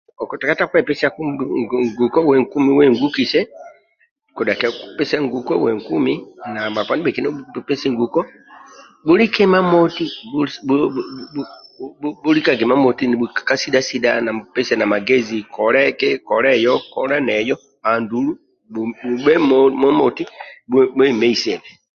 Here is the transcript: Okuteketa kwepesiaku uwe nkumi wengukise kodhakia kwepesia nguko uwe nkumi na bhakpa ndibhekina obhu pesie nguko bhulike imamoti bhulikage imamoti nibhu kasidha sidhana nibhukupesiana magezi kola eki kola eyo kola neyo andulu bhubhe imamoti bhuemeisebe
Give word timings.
Okuteketa 0.23 0.63
kwepesiaku 0.69 1.19
uwe 2.27 2.35
nkumi 2.43 2.71
wengukise 2.79 3.39
kodhakia 4.35 4.69
kwepesia 4.77 5.19
nguko 5.25 5.51
uwe 5.61 5.71
nkumi 5.79 6.13
na 6.53 6.61
bhakpa 6.73 6.93
ndibhekina 6.95 7.27
obhu 7.29 7.59
pesie 7.67 7.89
nguko 7.93 8.19
bhulike 9.05 9.41
imamoti 9.47 10.05
bhulikage 12.21 12.61
imamoti 12.67 13.03
nibhu 13.05 13.25
kasidha 13.49 13.81
sidhana 13.87 14.27
nibhukupesiana 14.31 14.85
magezi 14.93 15.37
kola 15.55 15.79
eki 15.89 16.09
kola 16.27 16.49
eyo 16.57 16.73
kola 16.93 17.15
neyo 17.27 17.55
andulu 17.91 18.31
bhubhe 18.73 19.33
imamoti 19.79 20.23
bhuemeisebe 20.69 21.67